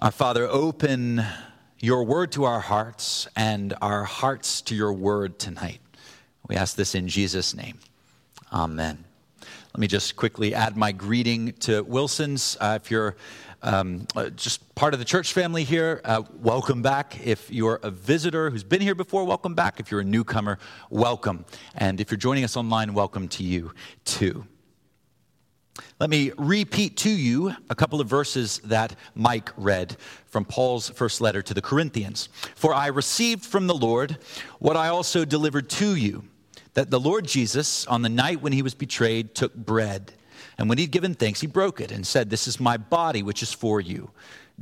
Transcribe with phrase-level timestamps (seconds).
[0.00, 1.24] Our Father, open
[1.80, 5.80] your word to our hearts and our hearts to your word tonight.
[6.48, 7.80] We ask this in Jesus' name.
[8.52, 9.02] Amen.
[9.40, 12.56] Let me just quickly add my greeting to Wilson's.
[12.60, 13.16] Uh, if you're
[13.64, 17.18] um, uh, just part of the church family here, uh, welcome back.
[17.26, 19.80] If you're a visitor who's been here before, welcome back.
[19.80, 20.60] If you're a newcomer,
[20.90, 21.44] welcome.
[21.74, 23.72] And if you're joining us online, welcome to you
[24.04, 24.46] too.
[26.00, 29.96] Let me repeat to you a couple of verses that Mike read
[30.26, 32.28] from Paul's first letter to the Corinthians.
[32.54, 34.18] For I received from the Lord
[34.58, 36.24] what I also delivered to you
[36.74, 40.12] that the Lord Jesus, on the night when he was betrayed, took bread.
[40.58, 43.42] And when he'd given thanks, he broke it and said, This is my body, which
[43.42, 44.12] is for you.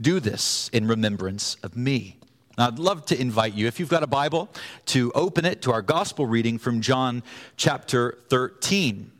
[0.01, 2.19] Do this in remembrance of me.
[2.57, 4.49] Now, I'd love to invite you, if you've got a Bible,
[4.87, 7.23] to open it to our gospel reading from John
[7.59, 9.11] chapter 13.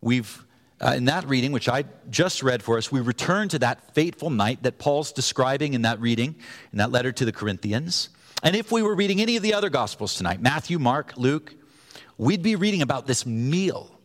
[0.00, 0.45] We've
[0.80, 4.30] uh, in that reading, which I just read for us, we return to that fateful
[4.30, 6.36] night that Paul's describing in that reading,
[6.72, 8.10] in that letter to the Corinthians.
[8.42, 11.54] And if we were reading any of the other Gospels tonight, Matthew, Mark, Luke,
[12.18, 13.98] we'd be reading about this meal,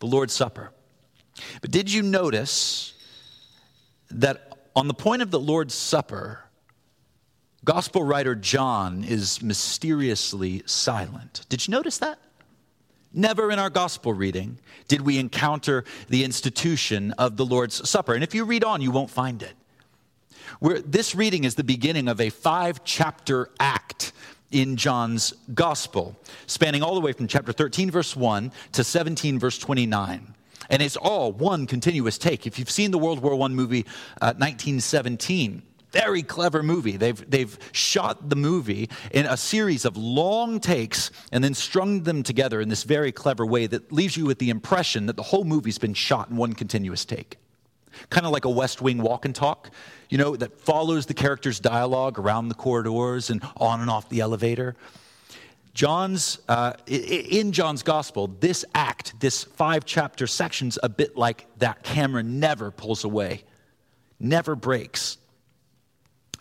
[0.00, 0.72] the Lord's Supper.
[1.60, 2.94] But did you notice
[4.10, 6.40] that on the point of the Lord's Supper,
[7.64, 11.46] Gospel writer John is mysteriously silent?
[11.48, 12.18] Did you notice that?
[13.12, 18.14] Never in our gospel reading did we encounter the institution of the Lord's Supper.
[18.14, 19.54] And if you read on, you won't find it.
[20.84, 24.12] This reading is the beginning of a five chapter act
[24.50, 26.16] in John's gospel,
[26.46, 30.34] spanning all the way from chapter 13, verse 1 to 17, verse 29.
[30.68, 32.46] And it's all one continuous take.
[32.46, 33.86] If you've seen the World War I movie,
[34.20, 36.96] uh, 1917, very clever movie.
[36.96, 42.22] They've, they've shot the movie in a series of long takes and then strung them
[42.22, 45.44] together in this very clever way that leaves you with the impression that the whole
[45.44, 47.38] movie's been shot in one continuous take.
[48.08, 49.70] Kind of like a West Wing walk and talk,
[50.08, 54.20] you know, that follows the characters' dialogue around the corridors and on and off the
[54.20, 54.76] elevator.
[55.74, 61.82] John's, uh, in John's gospel, this act, this five chapter section's a bit like that
[61.82, 63.44] camera never pulls away,
[64.18, 65.18] never breaks.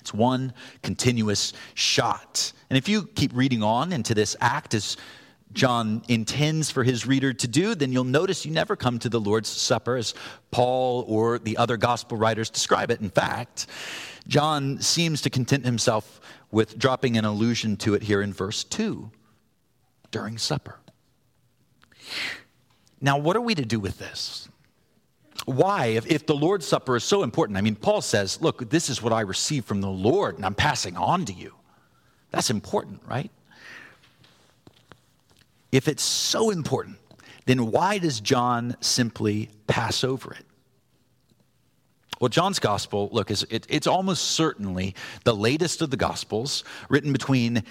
[0.09, 2.51] It's one continuous shot.
[2.71, 4.97] And if you keep reading on into this act as
[5.53, 9.19] John intends for his reader to do, then you'll notice you never come to the
[9.19, 10.15] Lord's Supper as
[10.49, 13.01] Paul or the other gospel writers describe it.
[13.01, 13.67] In fact,
[14.27, 19.11] John seems to content himself with dropping an allusion to it here in verse 2
[20.09, 20.79] during supper.
[22.99, 24.49] Now, what are we to do with this?
[25.45, 27.57] Why, if, if the Lord's Supper is so important?
[27.57, 30.55] I mean, Paul says, Look, this is what I received from the Lord, and I'm
[30.55, 31.53] passing on to you.
[32.31, 33.31] That's important, right?
[35.71, 36.97] If it's so important,
[37.45, 40.45] then why does John simply pass over it?
[42.19, 47.13] Well, John's gospel, look, is it, it's almost certainly the latest of the gospels, written
[47.13, 47.63] between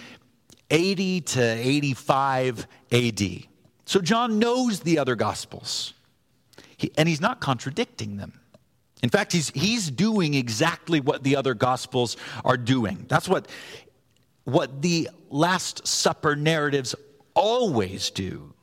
[0.70, 3.20] 80 to 85 AD.
[3.84, 5.92] So John knows the other gospels.
[6.78, 8.40] He, and he's not contradicting them.
[9.02, 13.04] In fact, he's, he's doing exactly what the other gospels are doing.
[13.08, 13.48] That's what,
[14.44, 16.94] what the Last Supper narratives
[17.34, 18.54] always do.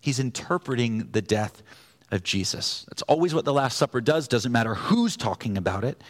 [0.00, 1.62] He's interpreting the death
[2.10, 2.86] of Jesus.
[2.88, 6.02] That's always what the Last Supper does, doesn't matter who's talking about it.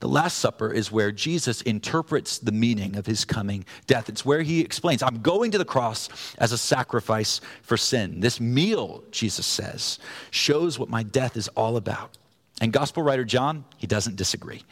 [0.00, 4.08] The Last Supper is where Jesus interprets the meaning of his coming death.
[4.08, 6.08] It's where he explains, I'm going to the cross
[6.38, 8.20] as a sacrifice for sin.
[8.20, 9.98] This meal, Jesus says,
[10.30, 12.18] shows what my death is all about.
[12.60, 14.64] And gospel writer John, he doesn't disagree.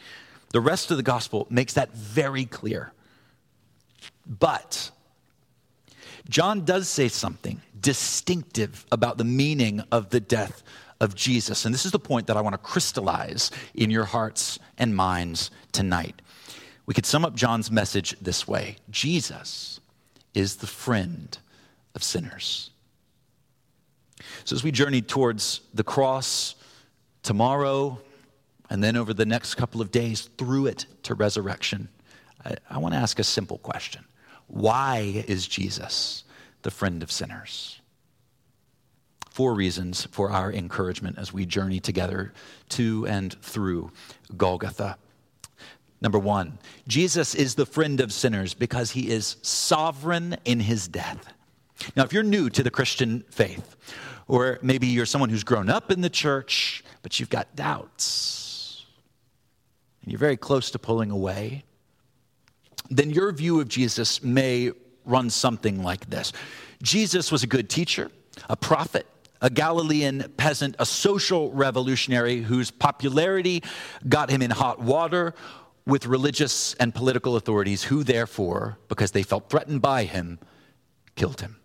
[0.51, 2.93] The rest of the gospel makes that very clear.
[4.27, 4.91] But
[6.29, 10.63] John does say something distinctive about the meaning of the death
[10.99, 11.65] of Jesus.
[11.65, 15.51] And this is the point that I want to crystallize in your hearts and minds
[15.71, 16.21] tonight.
[16.85, 19.79] We could sum up John's message this way Jesus
[20.33, 21.37] is the friend
[21.95, 22.71] of sinners.
[24.43, 26.55] So, as we journey towards the cross
[27.23, 27.99] tomorrow,
[28.69, 31.89] and then over the next couple of days through it to resurrection,
[32.43, 34.05] I, I want to ask a simple question
[34.47, 36.23] Why is Jesus
[36.61, 37.79] the friend of sinners?
[39.35, 42.31] Four reasons for our encouragement as we journey together
[42.69, 43.91] to and through
[44.37, 44.97] Golgotha.
[45.99, 51.33] Number one, Jesus is the friend of sinners because he is sovereign in his death.
[51.97, 53.75] Now, if you're new to the Christian faith,
[54.29, 58.85] or maybe you're someone who's grown up in the church, but you've got doubts,
[60.01, 61.65] and you're very close to pulling away,
[62.89, 64.71] then your view of Jesus may
[65.03, 66.31] run something like this
[66.81, 68.09] Jesus was a good teacher,
[68.49, 69.05] a prophet,
[69.41, 73.63] a Galilean peasant, a social revolutionary whose popularity
[74.07, 75.33] got him in hot water,
[75.85, 80.39] with religious and political authorities, who therefore, because they felt threatened by him,
[81.15, 81.57] killed him.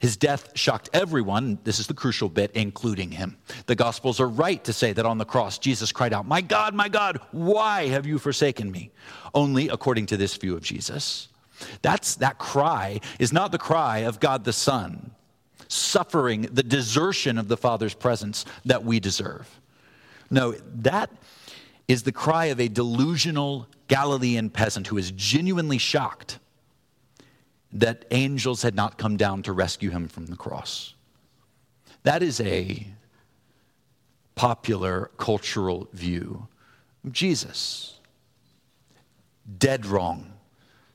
[0.00, 1.58] His death shocked everyone.
[1.64, 3.38] This is the crucial bit, including him.
[3.66, 6.74] The Gospels are right to say that on the cross, Jesus cried out, My God,
[6.74, 8.90] my God, why have you forsaken me?
[9.32, 11.28] Only according to this view of Jesus.
[11.80, 15.12] That's, that cry is not the cry of God the Son,
[15.74, 19.48] suffering the desertion of the Father's presence that we deserve.
[20.30, 21.10] No, that
[21.88, 26.38] is the cry of a delusional Galilean peasant who is genuinely shocked
[27.72, 30.94] that angels had not come down to rescue him from the cross.
[32.04, 32.86] That is a
[34.34, 36.48] popular cultural view
[37.04, 37.98] of Jesus.
[39.58, 40.33] Dead wrong,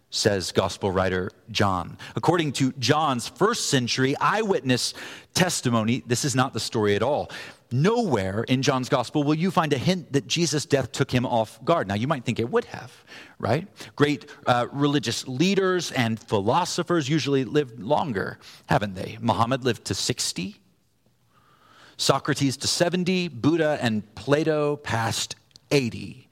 [0.09, 1.97] says gospel writer John.
[2.15, 4.93] According to John's first century eyewitness
[5.33, 7.29] testimony, this is not the story at all.
[7.71, 11.63] Nowhere in John's gospel will you find a hint that Jesus' death took him off
[11.63, 11.87] guard.
[11.87, 12.91] Now, you might think it would have,
[13.37, 13.67] right?
[13.95, 19.19] Great uh, religious leaders and philosophers usually lived longer, haven't they?
[19.21, 20.55] Muhammad lived to 60,
[21.97, 25.35] Socrates to 70, Buddha and Plato past
[25.69, 26.27] 80.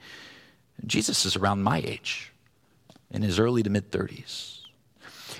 [0.88, 2.32] Jesus is around my age,
[3.12, 4.62] in his early to mid 30s.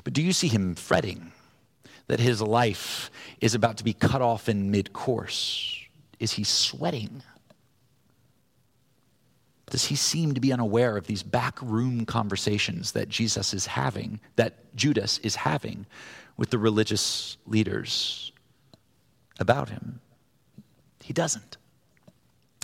[0.04, 1.32] But do you see him fretting
[2.08, 3.12] that his life
[3.42, 5.76] is about to be cut off in mid course?
[6.20, 7.24] Is he sweating?
[9.70, 14.76] Does he seem to be unaware of these backroom conversations that Jesus is having, that
[14.76, 15.86] Judas is having
[16.38, 18.32] with the religious leaders
[19.40, 20.00] about him?
[21.04, 21.58] He doesn't.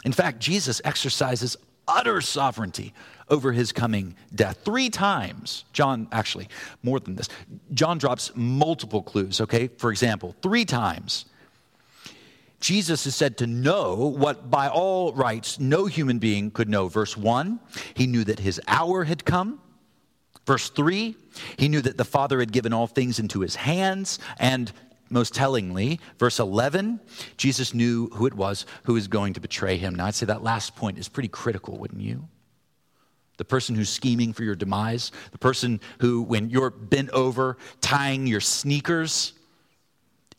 [0.06, 1.58] In fact, Jesus exercises
[1.88, 2.94] utter sovereignty
[3.30, 4.60] over his coming death.
[4.64, 6.50] Three times, John, actually,
[6.84, 7.30] more than this,
[7.74, 9.68] John drops multiple clues, okay?
[9.68, 11.26] For example, three times
[12.64, 16.88] Jesus is said to know what by all rights no human being could know.
[16.88, 17.60] Verse 1,
[17.94, 19.60] he knew that his hour had come.
[20.46, 21.14] Verse 3,
[21.58, 24.18] he knew that the Father had given all things into his hands.
[24.40, 24.72] And
[25.14, 27.00] most tellingly, verse 11,
[27.38, 29.96] Jesus knew who it was who was going to betray him.
[29.96, 32.28] Now, I'd say that last point is pretty critical, wouldn't you?
[33.38, 38.28] The person who's scheming for your demise, the person who, when you're bent over tying
[38.28, 39.34] your sneakers,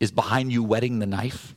[0.01, 1.55] is behind you whetting the knife.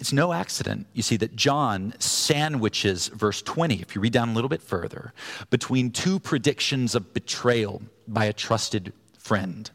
[0.00, 4.32] It's no accident, you see, that John sandwiches verse 20, if you read down a
[4.32, 5.12] little bit further,
[5.50, 9.70] between two predictions of betrayal by a trusted friend.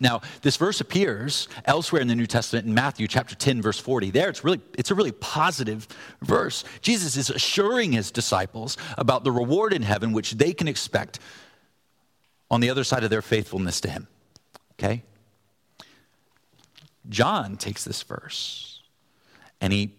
[0.00, 4.10] Now, this verse appears elsewhere in the New Testament in Matthew chapter 10 verse 40.
[4.10, 5.86] There it's really it's a really positive
[6.20, 6.64] verse.
[6.80, 11.20] Jesus is assuring his disciples about the reward in heaven which they can expect
[12.50, 14.08] on the other side of their faithfulness to him.
[14.72, 15.04] Okay?
[17.08, 18.82] John takes this verse
[19.60, 19.94] and he,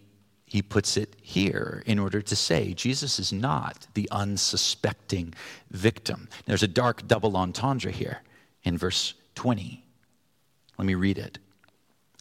[0.46, 5.34] he puts it here in order to say Jesus is not the unsuspecting
[5.72, 6.28] victim.
[6.46, 8.22] There's a dark double entendre here
[8.64, 9.85] in verse 20.
[10.78, 11.40] Let me read it.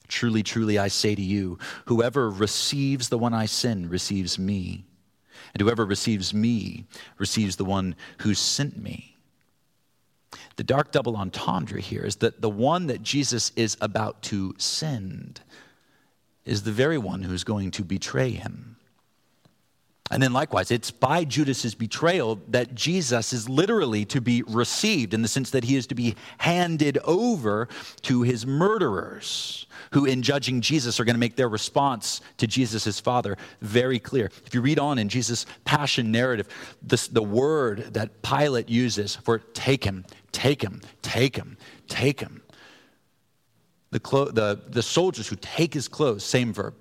[0.09, 4.85] Truly, truly, I say to you, whoever receives the one I send receives me.
[5.53, 6.85] And whoever receives me
[7.19, 9.17] receives the one who sent me.
[10.57, 15.41] The dark double entendre here is that the one that Jesus is about to send
[16.45, 18.77] is the very one who's going to betray him.
[20.15, 25.23] And then, likewise, it's by Judas's betrayal that Jesus is literally to be received in
[25.23, 27.67] the sense that he is to be handed over
[28.03, 32.85] to his murderers, who, in judging Jesus, are going to make their response to Jesus,
[32.85, 34.31] his father, very clear.
[34.47, 36.47] If you read on in Jesus' passion narrative,
[36.81, 41.57] this, the word that Pilate uses for take him, take him, take him,
[41.89, 42.41] take him,
[43.91, 46.75] the, clo- the, the soldiers who take his clothes, same verb.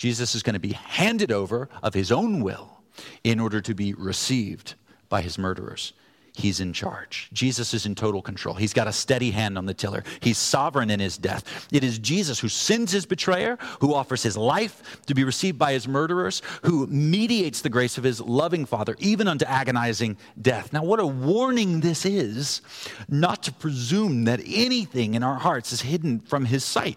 [0.00, 2.80] Jesus is going to be handed over of his own will
[3.22, 4.72] in order to be received
[5.10, 5.92] by his murderers.
[6.32, 7.28] He's in charge.
[7.34, 8.54] Jesus is in total control.
[8.54, 10.02] He's got a steady hand on the tiller.
[10.20, 11.68] He's sovereign in his death.
[11.70, 15.74] It is Jesus who sends his betrayer, who offers his life to be received by
[15.74, 20.72] his murderers, who mediates the grace of his loving Father, even unto agonizing death.
[20.72, 22.62] Now, what a warning this is
[23.06, 26.96] not to presume that anything in our hearts is hidden from his sight.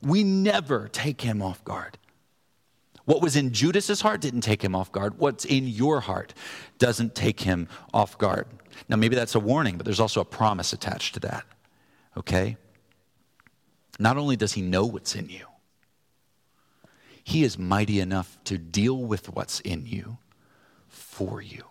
[0.00, 1.98] We never take him off guard.
[3.08, 5.18] What was in Judas's heart didn't take him off guard.
[5.18, 6.34] What's in your heart
[6.76, 8.46] doesn't take him off guard.
[8.86, 11.46] Now, maybe that's a warning, but there's also a promise attached to that.
[12.18, 12.58] Okay?
[13.98, 15.46] Not only does he know what's in you,
[17.24, 20.18] he is mighty enough to deal with what's in you
[20.88, 21.64] for you.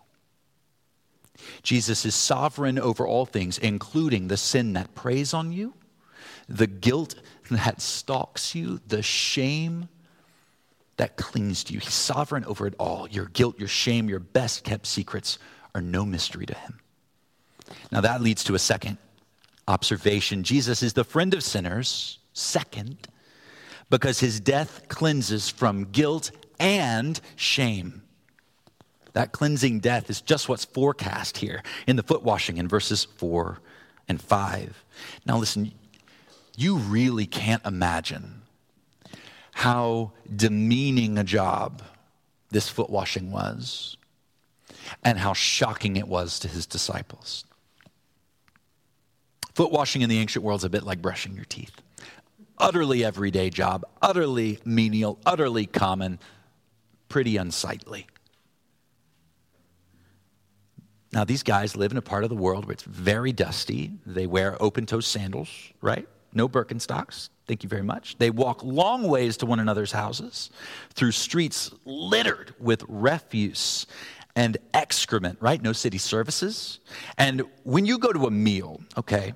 [1.62, 5.74] Jesus is sovereign over all things, including the sin that preys on you,
[6.48, 7.14] the guilt
[7.48, 9.88] that stalks you, the shame
[10.98, 11.80] that clings to you.
[11.80, 13.08] He's sovereign over it all.
[13.08, 15.38] Your guilt, your shame, your best kept secrets
[15.74, 16.80] are no mystery to him.
[17.90, 18.98] Now, that leads to a second
[19.66, 23.06] observation Jesus is the friend of sinners, second,
[23.90, 28.02] because his death cleanses from guilt and shame.
[29.12, 33.60] That cleansing death is just what's forecast here in the foot washing in verses 4
[34.08, 34.84] and 5.
[35.26, 35.72] Now, listen,
[36.56, 38.42] you really can't imagine
[39.58, 41.82] how demeaning a job
[42.50, 43.96] this foot washing was
[45.02, 47.44] and how shocking it was to his disciples.
[49.56, 51.72] Foot washing in the ancient world is a bit like brushing your teeth.
[52.56, 56.20] Utterly everyday job, utterly menial, utterly common,
[57.08, 58.06] pretty unsightly.
[61.12, 63.90] Now, these guys live in a part of the world where it's very dusty.
[64.06, 65.50] They wear open toe sandals,
[65.80, 66.08] right?
[66.32, 67.30] No Birkenstocks.
[67.48, 68.16] Thank you very much.
[68.18, 70.50] They walk long ways to one another's houses
[70.92, 73.86] through streets littered with refuse
[74.36, 75.60] and excrement, right?
[75.60, 76.78] No city services.
[77.16, 79.32] And when you go to a meal, okay,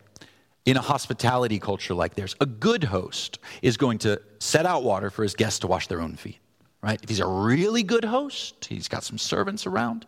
[0.67, 5.11] in a hospitality culture like theirs, a good host is going to set out water
[5.11, 6.39] for his guests to wash their own feet,
[6.83, 7.01] right?
[7.03, 10.07] If he's a really good host, he's got some servants around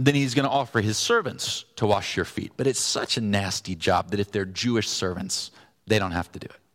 [0.00, 2.52] then he's going to offer his servants to wash your feet.
[2.56, 5.50] But it's such a nasty job that if they're Jewish servants,
[5.88, 6.67] they don't have to do it.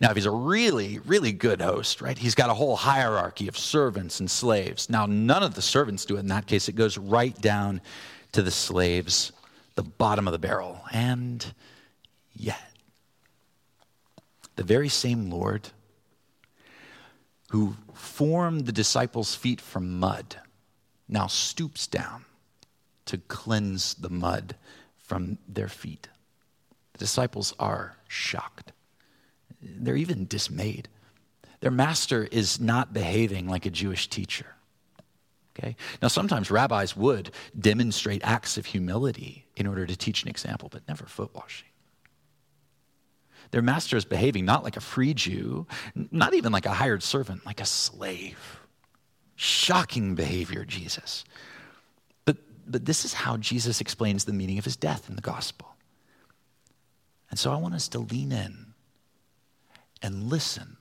[0.00, 3.56] Now, if he's a really, really good host, right, he's got a whole hierarchy of
[3.56, 4.88] servants and slaves.
[4.90, 6.20] Now, none of the servants do it.
[6.20, 7.80] In that case, it goes right down
[8.32, 9.32] to the slaves,
[9.74, 10.80] the bottom of the barrel.
[10.92, 11.44] And
[12.34, 12.60] yet,
[14.56, 15.68] the very same Lord
[17.50, 20.36] who formed the disciples' feet from mud
[21.08, 22.24] now stoops down
[23.04, 24.56] to cleanse the mud
[24.96, 26.08] from their feet.
[26.94, 28.72] The disciples are shocked.
[29.78, 30.88] They're even dismayed.
[31.60, 34.46] Their master is not behaving like a Jewish teacher.
[35.58, 35.76] Okay?
[36.02, 40.86] Now, sometimes rabbis would demonstrate acts of humility in order to teach an example, but
[40.86, 41.68] never foot washing.
[43.52, 47.46] Their master is behaving not like a free Jew, not even like a hired servant,
[47.46, 48.60] like a slave.
[49.36, 51.24] Shocking behavior, Jesus.
[52.24, 55.68] But, but this is how Jesus explains the meaning of his death in the gospel.
[57.30, 58.65] And so I want us to lean in
[60.06, 60.76] and listen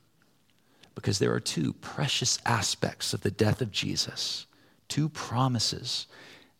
[0.93, 4.45] because there are two precious aspects of the death of Jesus,
[4.87, 6.05] two promises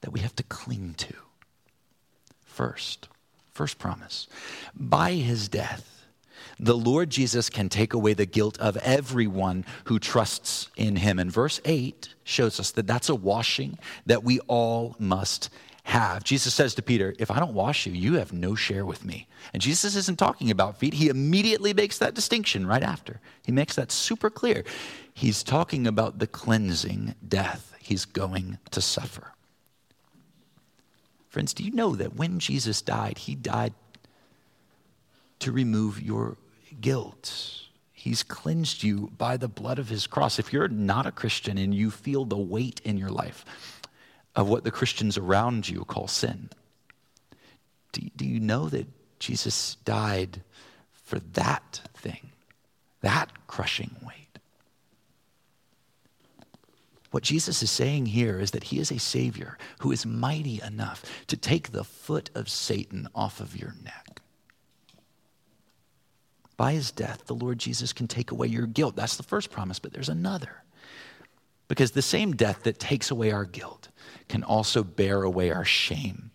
[0.02, 1.14] that we have to cling to.
[2.44, 3.08] First,
[3.54, 4.28] first promise
[4.74, 6.08] by his death,
[6.60, 11.20] the Lord Jesus can take away the guilt of everyone who trusts in him.
[11.20, 15.50] And verse 8 shows us that that's a washing that we all must
[15.86, 16.24] have.
[16.24, 19.28] Jesus says to Peter, If I don't wash you, you have no share with me.
[19.54, 20.96] And Jesus isn't talking about feet.
[20.96, 23.22] He immediately makes that distinction right after.
[23.46, 24.64] He makes that super clear.
[25.14, 29.34] He's talking about the cleansing death he's going to suffer.
[31.30, 33.74] Friends, do you know that when Jesus died, he died
[35.40, 36.38] to remove your
[36.82, 37.62] guilt.
[37.94, 40.40] He's cleansed you by the blood of his cross.
[40.40, 43.46] If you're not a Christian and you feel the weight in your life
[44.36, 46.50] of what the Christians around you call sin,
[47.92, 48.88] do, do you know that
[49.20, 50.42] Jesus died
[50.92, 52.32] for that thing,
[53.02, 54.26] that crushing weight?
[57.12, 61.06] What Jesus is saying here is that he is a Savior who is mighty enough
[61.28, 64.20] to take the foot of Satan off of your neck.
[66.58, 68.98] By his death, the Lord Jesus can take away your guilt.
[68.98, 70.65] That's the first promise, but there's another.
[71.68, 73.90] Because the same death that takes away our guilt
[74.28, 76.32] can also bear away our shame.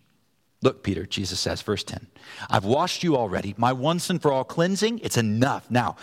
[0.61, 2.07] Look, Peter, Jesus says, verse 10
[2.49, 3.55] I've washed you already.
[3.57, 5.69] My once and for all cleansing, it's enough.
[5.69, 5.95] Now,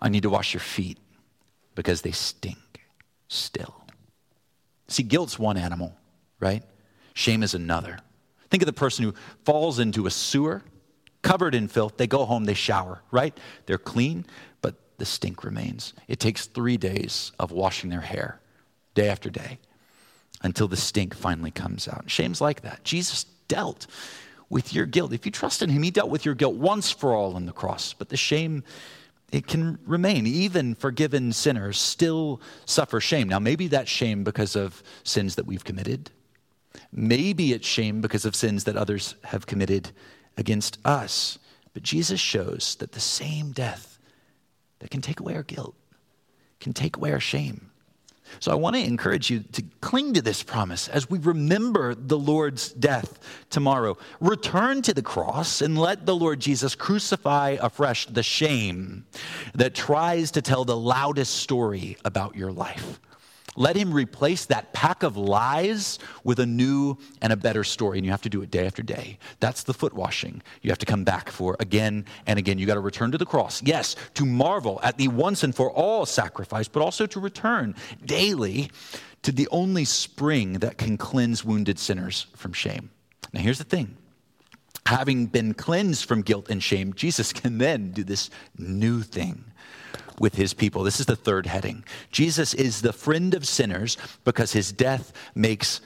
[0.00, 0.98] I need to wash your feet
[1.74, 2.58] because they stink
[3.28, 3.84] still.
[4.88, 5.94] See, guilt's one animal,
[6.40, 6.62] right?
[7.14, 7.98] Shame is another.
[8.50, 10.62] Think of the person who falls into a sewer
[11.22, 11.96] covered in filth.
[11.96, 13.36] They go home, they shower, right?
[13.66, 14.26] They're clean,
[14.62, 15.92] but the stink remains.
[16.08, 18.40] It takes three days of washing their hair,
[18.94, 19.58] day after day,
[20.42, 22.10] until the stink finally comes out.
[22.10, 22.84] Shame's like that.
[22.84, 23.86] Jesus dealt
[24.48, 25.12] with your guilt.
[25.12, 27.52] If you trust in him, he dealt with your guilt once for all on the
[27.52, 28.64] cross, but the shame
[29.32, 30.26] it can remain.
[30.26, 33.28] Even forgiven sinners still suffer shame.
[33.28, 36.10] Now, maybe that's shame because of sins that we've committed.
[36.92, 39.92] Maybe it's shame because of sins that others have committed
[40.36, 41.38] against us.
[41.72, 43.98] But Jesus shows that the same death
[44.80, 45.76] that can take away our guilt,
[46.58, 47.69] can take away our shame,
[48.38, 52.18] So I want to encourage you to cling to this promise as we remember the
[52.18, 53.18] Lord's death
[53.50, 53.98] tomorrow.
[54.20, 59.04] Return to the cross and let the Lord Jesus crucify afresh the shame
[59.54, 63.00] that tries to tell the loudest story about your life.
[63.56, 67.98] Let him replace that pack of lies with a new and a better story.
[67.98, 69.18] And you have to do it day after day.
[69.40, 72.58] That's the foot washing you have to come back for again and again.
[72.58, 73.62] You got to return to the cross.
[73.62, 78.70] Yes, to marvel at the once and for all sacrifice, but also to return daily
[79.22, 82.90] to the only spring that can cleanse wounded sinners from shame.
[83.32, 83.96] Now, here's the thing
[84.86, 89.44] having been cleansed from guilt and shame, Jesus can then do this new thing
[90.20, 90.84] with his people.
[90.84, 91.82] This is the third heading.
[92.12, 95.80] Jesus is the friend of sinners because his death makes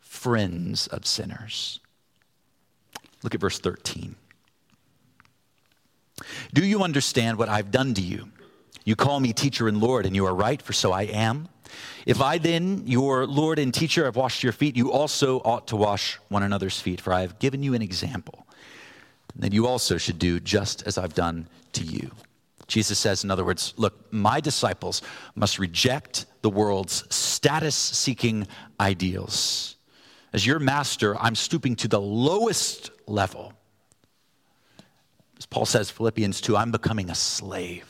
[0.00, 1.80] friends of sinners.
[3.22, 4.14] Look at verse 13.
[6.52, 8.28] Do you understand what I've done to you?
[8.84, 11.48] You call me teacher and Lord, and you are right, for so I am.
[12.04, 15.76] If I then, your Lord and teacher, have washed your feet, you also ought to
[15.76, 18.46] wash one another's feet, for I have given you an example
[19.36, 22.10] that you also should do just as I've done to you.
[22.68, 25.00] Jesus says, in other words, look, my disciples
[25.34, 28.46] must reject the world's status seeking
[28.78, 29.76] ideals.
[30.34, 33.54] As your master, I'm stooping to the lowest level.
[35.38, 37.86] As Paul says, Philippians 2, I'm becoming a slave.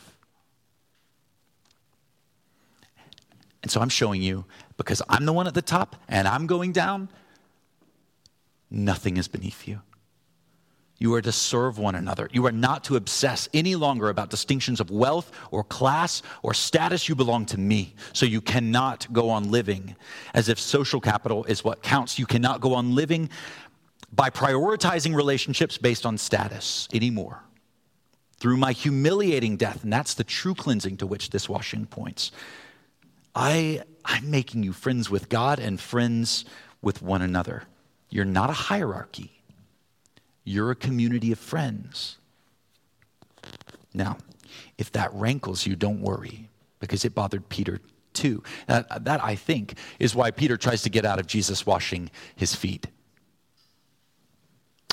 [3.62, 4.44] And so I'm showing you,
[4.76, 7.08] because I'm the one at the top and I'm going down,
[8.70, 9.80] nothing is beneath you.
[10.98, 12.28] You are to serve one another.
[12.32, 17.08] You are not to obsess any longer about distinctions of wealth or class or status.
[17.08, 17.94] You belong to me.
[18.12, 19.94] So you cannot go on living
[20.34, 22.18] as if social capital is what counts.
[22.18, 23.30] You cannot go on living
[24.12, 27.44] by prioritizing relationships based on status anymore.
[28.38, 32.32] Through my humiliating death, and that's the true cleansing to which this washing points.
[33.34, 36.44] I, I'm making you friends with God and friends
[36.82, 37.64] with one another.
[38.10, 39.37] You're not a hierarchy.
[40.48, 42.16] You're a community of friends.
[43.92, 44.16] Now,
[44.78, 46.48] if that rankles you, don't worry,
[46.80, 47.80] because it bothered Peter
[48.14, 48.42] too.
[48.66, 52.54] That, that, I think, is why Peter tries to get out of Jesus washing his
[52.54, 52.86] feet.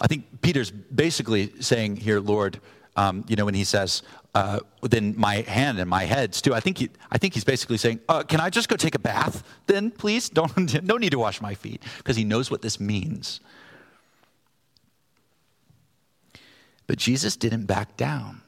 [0.02, 2.60] I think Peter's basically saying here, Lord,
[2.98, 6.54] um, you know, when he says, uh, then my hand and my heads too.
[6.54, 9.00] I think he, I think he's basically saying, uh, "Can I just go take a
[9.00, 10.28] bath, then, please?
[10.28, 13.40] Don't no need to wash my feet," because he knows what this means.
[16.88, 18.42] But Jesus didn't back down.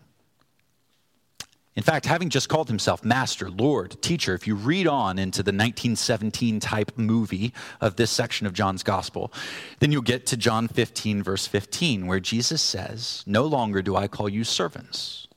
[1.77, 5.51] In fact, having just called himself Master, Lord, Teacher, if you read on into the
[5.51, 9.31] 1917 type movie of this section of John's Gospel,
[9.79, 14.07] then you'll get to John 15, verse 15, where Jesus says, No longer do I
[14.07, 15.27] call you servants,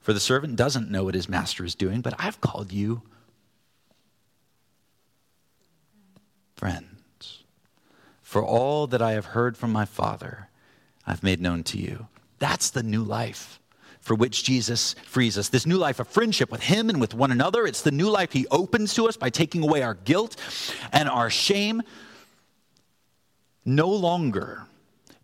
[0.00, 3.02] for the servant doesn't know what his master is doing, but I've called you
[6.56, 7.44] friends.
[8.22, 10.48] For all that I have heard from my Father,
[11.06, 12.08] I've made known to you.
[12.40, 13.60] That's the new life
[14.00, 15.50] for which Jesus frees us.
[15.50, 17.66] This new life of friendship with Him and with one another.
[17.66, 20.36] It's the new life He opens to us by taking away our guilt
[20.90, 21.82] and our shame.
[23.64, 24.64] No longer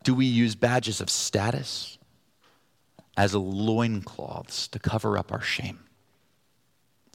[0.04, 1.98] do we use badges of status
[3.16, 5.80] as loincloths to cover up our shame.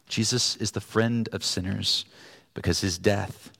[0.10, 2.06] Jesus is the friend of sinners
[2.54, 3.52] because his death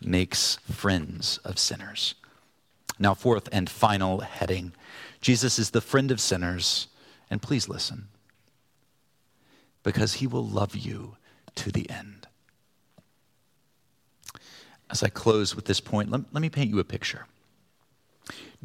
[0.00, 2.14] makes friends of sinners.
[3.00, 4.74] Now, fourth and final heading
[5.20, 6.88] Jesus is the friend of sinners.
[7.30, 8.08] And please listen,
[9.82, 11.16] because he will love you
[11.56, 12.26] to the end.
[14.90, 17.26] As I close with this point, let, let me paint you a picture.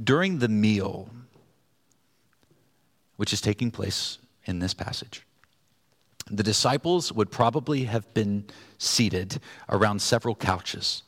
[0.02, 1.10] During the meal,
[3.18, 5.26] which is taking place in this passage,
[6.32, 8.46] the disciples would probably have been
[8.78, 11.04] seated around several couches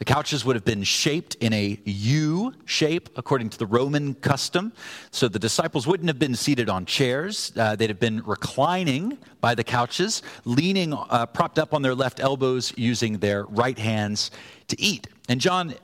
[0.00, 4.72] the couches would have been shaped in a U shape according to the Roman custom.
[5.10, 7.52] So the disciples wouldn't have been seated on chairs.
[7.54, 12.18] Uh, they'd have been reclining by the couches, leaning, uh, propped up on their left
[12.18, 14.30] elbows, using their right hands
[14.68, 15.06] to eat.
[15.28, 15.74] And John,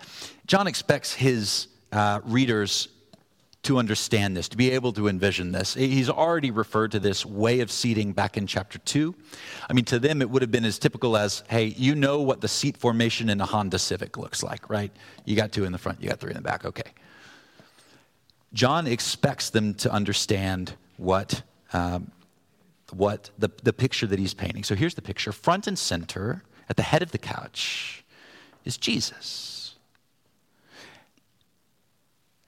[0.47, 2.89] John expects his uh, readers
[3.67, 5.75] to understand this, to be able to envision this.
[5.75, 9.15] He's already referred to this way of seating back in chapter 2.
[9.69, 12.41] I mean, to them, it would have been as typical as hey, you know what
[12.41, 14.93] the seat formation in a Honda Civic looks like, right?
[15.25, 16.93] You got two in the front, you got three in the back, okay.
[18.53, 22.13] John expects them to understand what, um,
[22.93, 24.63] what the, the picture that he's painting.
[24.63, 28.05] So here's the picture front and center at the head of the couch
[28.65, 29.56] is Jesus.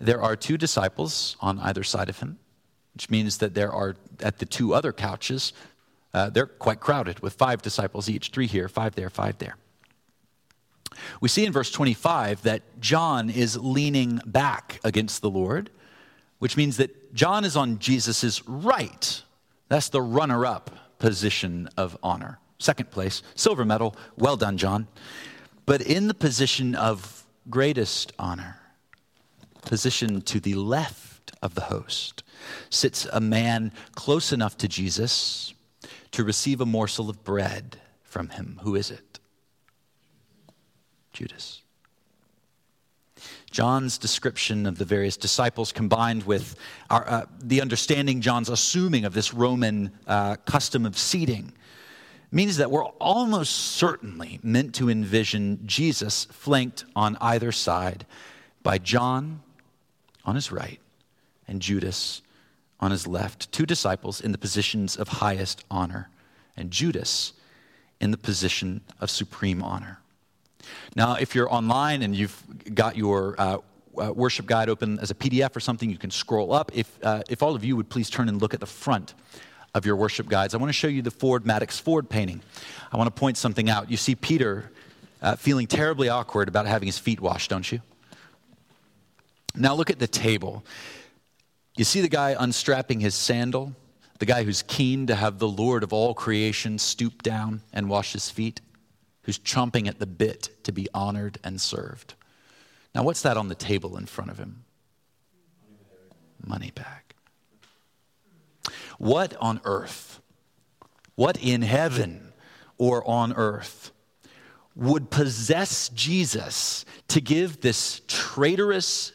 [0.00, 2.38] There are two disciples on either side of him,
[2.94, 5.52] which means that there are at the two other couches
[6.14, 9.56] Uh, they're quite crowded with five disciples each three here, five there, five there.
[11.20, 15.70] We see in verse 25 that John is leaning back against the Lord,
[16.38, 19.22] which means that John is on Jesus' right.
[19.68, 22.38] That's the runner up position of honor.
[22.58, 23.94] Second place, silver medal.
[24.16, 24.88] Well done, John.
[25.66, 28.56] But in the position of greatest honor,
[29.68, 32.24] position to the left of the host,
[32.70, 35.54] sits a man close enough to Jesus
[36.11, 38.59] to receive a morsel of bread from him.
[38.62, 39.20] Who is it?
[41.12, 41.62] Judas.
[43.50, 46.57] John's description of the various disciples combined with
[46.90, 51.52] our, uh, the understanding John's assuming of this Roman uh, custom of seating
[52.31, 58.07] means that we're almost certainly meant to envision Jesus flanked on either side
[58.62, 59.40] by John
[60.28, 60.78] on his right
[61.48, 62.20] and Judas
[62.80, 66.10] on his left, two disciples in the positions of highest honor,
[66.54, 67.32] and Judas
[67.98, 70.00] in the position of supreme honor.
[70.94, 72.40] Now, if you're online and you've
[72.74, 73.58] got your uh,
[73.96, 76.70] uh, worship guide open as a PDF or something, you can scroll up.
[76.74, 79.14] If, uh, if all of you would please turn and look at the front
[79.74, 82.42] of your worship guides, I want to show you the Ford Madox Ford painting.
[82.92, 83.90] I want to point something out.
[83.90, 84.70] You see Peter
[85.22, 87.80] uh, feeling terribly awkward about having his feet washed, don't you?
[89.58, 90.64] Now look at the table.
[91.76, 93.74] You see the guy unstrapping his sandal,
[94.18, 98.12] the guy who's keen to have the Lord of all creation stoop down and wash
[98.12, 98.60] his feet,
[99.22, 102.14] who's chomping at the bit to be honored and served.
[102.94, 104.64] Now, what's that on the table in front of him?
[106.46, 107.14] Money bag.
[108.98, 110.20] What on earth,
[111.14, 112.32] what in heaven
[112.76, 113.92] or on earth
[114.74, 119.12] would possess Jesus to give this traitorous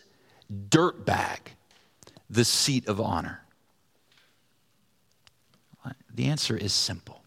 [0.51, 1.39] dirtbag
[2.29, 3.41] the seat of honor?
[6.13, 7.23] The answer is simple.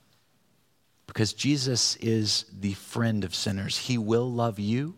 [1.07, 3.79] Because Jesus is the friend of sinners.
[3.79, 4.94] He will love you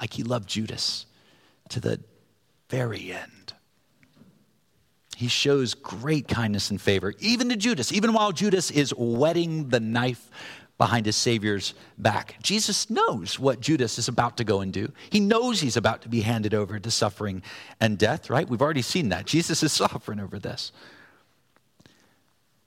[0.00, 1.06] like he loved Judas
[1.70, 2.00] to the
[2.68, 3.54] very end.
[5.16, 9.80] He shows great kindness and favor, even to Judas, even while Judas is whetting the
[9.80, 10.30] knife
[10.78, 12.36] behind his Savior's back.
[12.42, 14.92] Jesus knows what Judas is about to go and do.
[15.10, 17.42] He knows he's about to be handed over to suffering
[17.80, 18.48] and death, right?
[18.48, 19.24] We've already seen that.
[19.26, 20.72] Jesus is sovereign over this.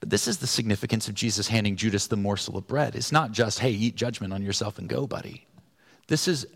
[0.00, 2.96] But this is the significance of Jesus handing Judas the morsel of bread.
[2.96, 5.46] It's not just, hey, eat judgment on yourself and go, buddy.
[6.08, 6.46] This is,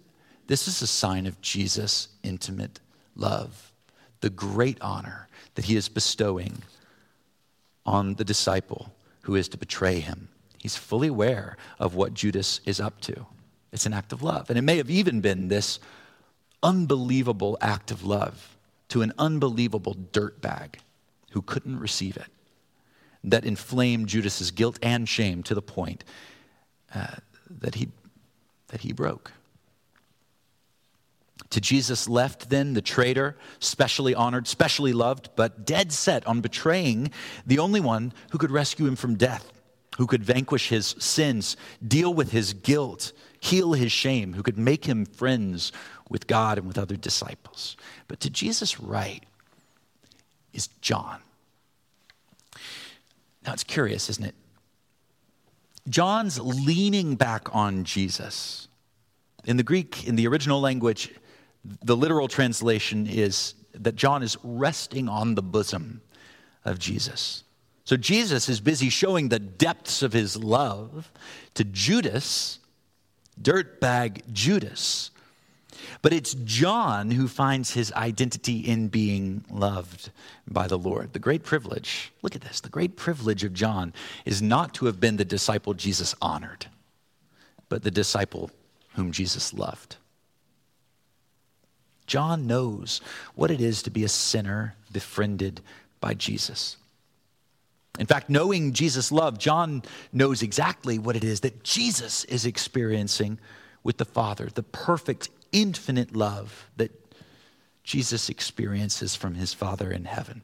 [0.46, 2.80] this is a sign of Jesus' intimate
[3.14, 3.72] love,
[4.20, 6.62] the great honor that he is bestowing
[7.86, 10.28] on the disciple who is to betray him
[10.64, 13.26] He's fully aware of what Judas is up to.
[13.70, 14.48] It's an act of love.
[14.48, 15.78] And it may have even been this
[16.62, 18.56] unbelievable act of love
[18.88, 20.76] to an unbelievable dirtbag
[21.32, 22.28] who couldn't receive it
[23.24, 26.02] that inflamed Judas's guilt and shame to the point
[26.94, 27.16] uh,
[27.50, 27.88] that, he,
[28.68, 29.32] that he broke.
[31.50, 37.10] To Jesus left then the traitor, specially honored, specially loved, but dead set on betraying
[37.46, 39.50] the only one who could rescue him from death
[39.96, 44.84] who could vanquish his sins, deal with his guilt, heal his shame, who could make
[44.84, 45.72] him friends
[46.08, 47.76] with God and with other disciples.
[48.08, 49.22] But to Jesus' right
[50.52, 51.20] is John.
[53.46, 54.34] Now it's curious, isn't it?
[55.88, 58.68] John's leaning back on Jesus.
[59.44, 61.10] In the Greek, in the original language,
[61.82, 66.00] the literal translation is that John is resting on the bosom
[66.64, 67.44] of Jesus.
[67.84, 71.12] So Jesus is busy showing the depths of his love
[71.54, 72.58] to Judas,
[73.40, 75.10] dirtbag Judas.
[76.00, 80.10] But it's John who finds his identity in being loved
[80.48, 81.12] by the Lord.
[81.12, 83.92] The great privilege, look at this, the great privilege of John
[84.24, 86.66] is not to have been the disciple Jesus honored,
[87.68, 88.50] but the disciple
[88.94, 89.96] whom Jesus loved.
[92.06, 93.00] John knows
[93.34, 95.60] what it is to be a sinner befriended
[96.00, 96.76] by Jesus.
[97.98, 103.38] In fact, knowing Jesus' love, John knows exactly what it is that Jesus is experiencing
[103.84, 106.90] with the Father, the perfect, infinite love that
[107.84, 110.42] Jesus experiences from his Father in heaven.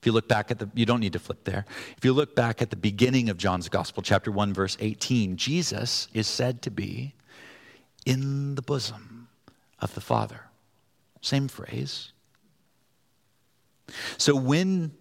[0.00, 1.64] If you look back at the, you don't need to flip there.
[1.96, 6.08] If you look back at the beginning of John's Gospel, chapter 1, verse 18, Jesus
[6.12, 7.14] is said to be
[8.04, 9.28] in the bosom
[9.78, 10.40] of the Father.
[11.20, 12.12] Same phrase.
[14.18, 14.92] So when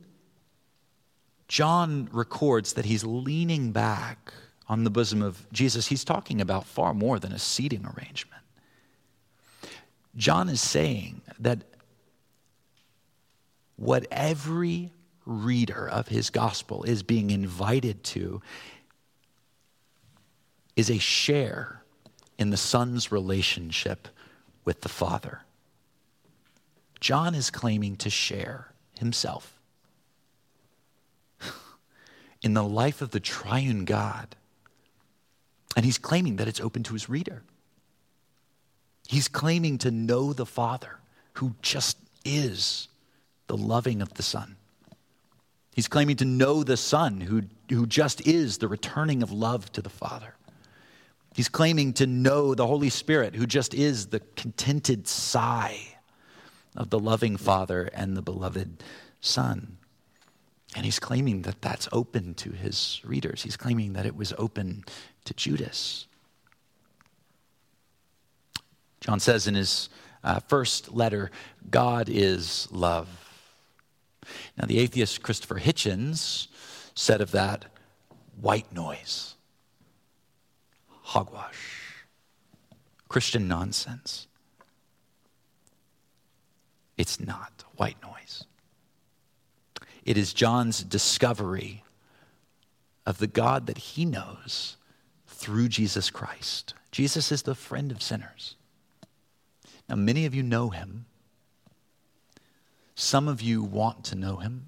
[1.51, 4.33] John records that he's leaning back
[4.69, 5.87] on the bosom of Jesus.
[5.87, 8.41] He's talking about far more than a seating arrangement.
[10.15, 11.59] John is saying that
[13.75, 14.93] what every
[15.25, 18.41] reader of his gospel is being invited to
[20.77, 21.83] is a share
[22.37, 24.07] in the Son's relationship
[24.63, 25.41] with the Father.
[27.01, 29.57] John is claiming to share himself
[32.41, 34.35] in the life of the triune God.
[35.75, 37.43] And he's claiming that it's open to his reader.
[39.07, 40.99] He's claiming to know the Father
[41.33, 42.87] who just is
[43.47, 44.55] the loving of the Son.
[45.73, 49.81] He's claiming to know the Son who, who just is the returning of love to
[49.81, 50.35] the Father.
[51.33, 55.79] He's claiming to know the Holy Spirit who just is the contented sigh
[56.75, 58.83] of the loving Father and the beloved
[59.21, 59.77] Son.
[60.75, 63.43] And he's claiming that that's open to his readers.
[63.43, 64.85] He's claiming that it was open
[65.25, 66.07] to Judas.
[69.01, 69.89] John says in his
[70.23, 71.31] uh, first letter,
[71.69, 73.09] God is love.
[74.57, 76.47] Now, the atheist Christopher Hitchens
[76.93, 77.65] said of that,
[78.39, 79.35] white noise,
[81.01, 82.05] hogwash,
[83.09, 84.27] Christian nonsense.
[86.97, 88.45] It's not white noise.
[90.11, 91.85] It is John's discovery
[93.05, 94.75] of the God that he knows
[95.25, 96.73] through Jesus Christ.
[96.91, 98.57] Jesus is the friend of sinners.
[99.87, 101.05] Now, many of you know him.
[102.93, 104.67] Some of you want to know him.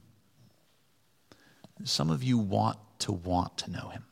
[1.83, 4.05] Some of you want to want to know him.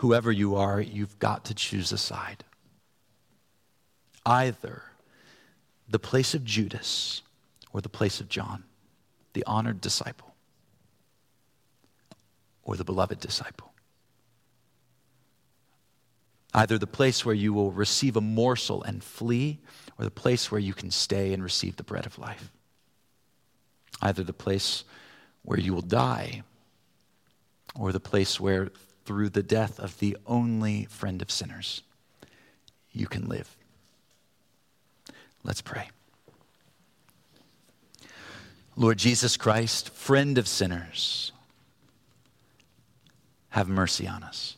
[0.00, 2.44] Whoever you are, you've got to choose a side.
[4.26, 4.82] Either
[5.88, 7.22] the place of Judas
[7.72, 8.64] or the place of John,
[9.32, 10.34] the honored disciple,
[12.62, 13.72] or the beloved disciple.
[16.54, 19.58] Either the place where you will receive a morsel and flee,
[19.98, 22.52] or the place where you can stay and receive the bread of life.
[24.02, 24.84] Either the place
[25.42, 26.42] where you will die,
[27.74, 28.70] or the place where,
[29.06, 31.82] through the death of the only friend of sinners,
[32.92, 33.56] you can live.
[35.42, 35.88] Let's pray.
[38.76, 41.32] Lord Jesus Christ, friend of sinners,
[43.50, 44.56] have mercy on us.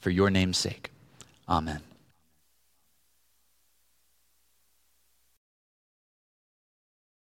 [0.00, 0.90] For your name's sake,
[1.48, 1.80] amen.